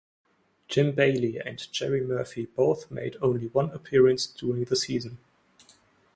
[0.67, 5.19] Jim Baillie and Jerry Murphy both made only one appearance during the season.